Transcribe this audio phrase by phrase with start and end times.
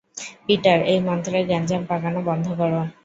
[0.45, 2.81] Peter, এই মন্ত্রে গ্যাঞ্জাম পাকানো বন্ধ করো।